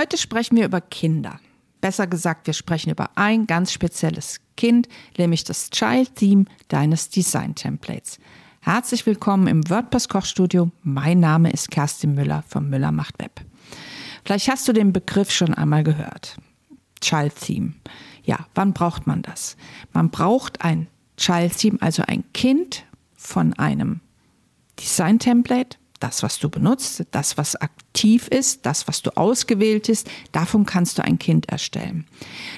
[0.00, 1.38] Heute sprechen wir über Kinder.
[1.82, 4.88] Besser gesagt, wir sprechen über ein ganz spezielles Kind,
[5.18, 8.18] nämlich das Child Theme deines Design Templates.
[8.62, 10.70] Herzlich willkommen im WordPress Kochstudio.
[10.82, 13.42] Mein Name ist Kerstin Müller von Müller macht Web.
[14.24, 16.38] Vielleicht hast du den Begriff schon einmal gehört.
[17.02, 17.74] Child Theme.
[18.22, 19.58] Ja, wann braucht man das?
[19.92, 20.86] Man braucht ein
[21.18, 22.86] Child Theme, also ein Kind
[23.16, 24.00] von einem
[24.78, 30.10] Design Template, das, was du benutzt, das, was aktiv ist, das, was du ausgewählt ist,
[30.32, 32.06] davon kannst du ein Kind erstellen.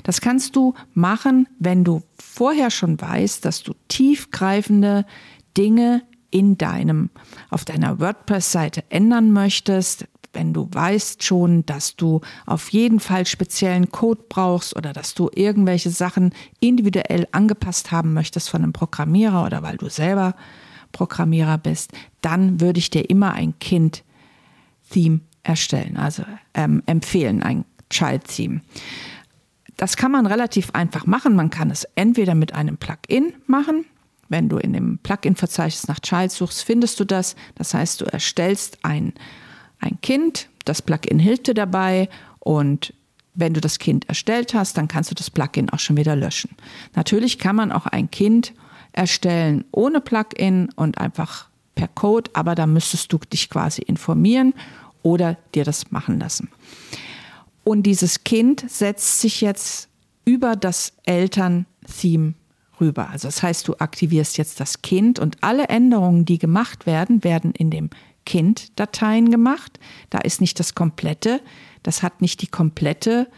[0.04, 5.04] Das kannst du machen, wenn du vorher schon weißt, dass du tiefgreifende
[5.56, 7.10] Dinge in deinem,
[7.50, 13.90] auf deiner WordPress-Seite ändern möchtest, wenn du weißt schon, dass du auf jeden Fall speziellen
[13.90, 19.62] Code brauchst oder dass du irgendwelche Sachen individuell angepasst haben möchtest von einem Programmierer oder
[19.62, 20.34] weil du selber
[20.92, 26.24] Programmierer bist, dann würde ich dir immer ein Kind-Theme erstellen, also
[26.54, 28.60] ähm, empfehlen, ein Child-Theme.
[29.76, 31.34] Das kann man relativ einfach machen.
[31.34, 33.84] Man kann es entweder mit einem Plugin machen.
[34.28, 37.36] Wenn du in dem Plugin-Verzeichnis nach Child suchst, findest du das.
[37.56, 39.12] Das heißt, du erstellst ein,
[39.78, 42.94] ein Kind, das Plugin hilft dir dabei und
[43.34, 46.50] wenn du das Kind erstellt hast, dann kannst du das Plugin auch schon wieder löschen.
[46.94, 48.52] Natürlich kann man auch ein Kind
[48.92, 54.54] erstellen ohne Plugin und einfach per Code, aber da müsstest du dich quasi informieren
[55.02, 56.48] oder dir das machen lassen.
[57.64, 59.88] Und dieses Kind setzt sich jetzt
[60.24, 62.34] über das Eltern-Theme
[62.80, 63.08] rüber.
[63.10, 67.52] Also das heißt, du aktivierst jetzt das Kind und alle Änderungen, die gemacht werden, werden
[67.52, 67.90] in dem
[68.26, 69.78] Kind-Dateien gemacht.
[70.10, 71.40] Da ist nicht das komplette,
[71.82, 73.28] das hat nicht die komplette,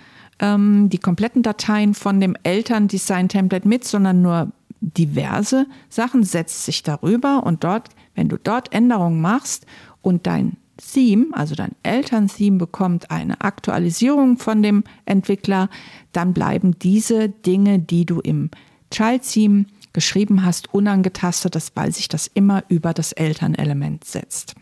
[0.40, 4.52] ähm, die kompletten Dateien von dem Eltern-Design-Template mit, sondern nur
[4.92, 9.66] diverse Sachen, setzt sich darüber und dort, wenn du dort Änderungen machst
[10.02, 15.68] und dein Theme, also dein Eltern-Theme bekommt eine Aktualisierung von dem Entwickler,
[16.12, 18.50] dann bleiben diese Dinge, die du im
[18.90, 24.56] Child-Theme geschrieben hast, unangetastet, weil sich das immer über das Elternelement setzt.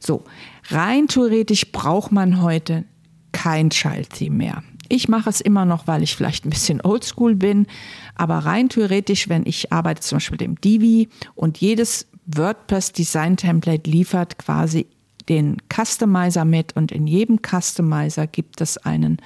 [0.00, 0.24] So,
[0.70, 2.84] rein theoretisch braucht man heute
[3.32, 4.62] kein Child-Theme mehr.
[4.88, 7.66] Ich mache es immer noch, weil ich vielleicht ein bisschen oldschool bin,
[8.14, 13.88] aber rein theoretisch, wenn ich arbeite zum Beispiel dem Divi und jedes WordPress Design Template
[13.88, 14.86] liefert quasi
[15.28, 19.18] den Customizer mit und in jedem Customizer gibt es einen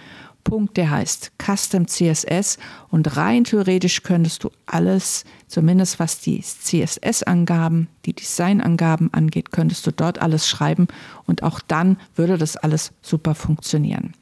[0.44, 2.58] Punkt, der heißt Custom CSS
[2.90, 9.92] und rein theoretisch könntest du alles, zumindest was die CSS-Angaben, die Design-Angaben angeht, könntest du
[9.92, 10.88] dort alles schreiben.
[11.26, 14.14] Und auch dann würde das alles super funktionieren.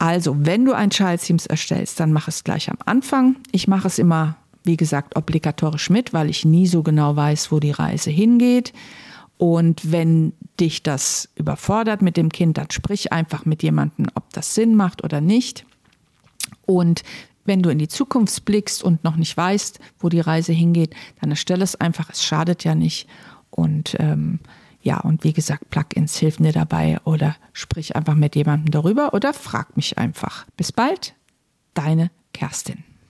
[0.00, 3.34] Also, wenn du ein Child Themes erstellst, dann mach es gleich am Anfang.
[3.50, 7.58] Ich mache es immer, wie gesagt, obligatorisch mit, weil ich nie so genau weiß, wo
[7.58, 8.72] die Reise hingeht.
[9.38, 14.54] Und wenn dich das überfordert mit dem Kind, dann sprich einfach mit jemandem, ob das
[14.54, 15.66] Sinn macht oder nicht.
[16.64, 17.02] Und
[17.44, 21.30] wenn du in die Zukunft blickst und noch nicht weißt, wo die Reise hingeht, dann
[21.30, 22.08] erstelle es einfach.
[22.08, 23.08] Es schadet ja nicht.
[23.50, 24.38] Und ähm,
[24.88, 29.34] ja, und wie gesagt, Plugins hilft mir dabei oder sprich einfach mit jemandem darüber oder
[29.34, 30.46] frag mich einfach.
[30.56, 31.14] Bis bald,
[31.74, 32.84] deine Kerstin.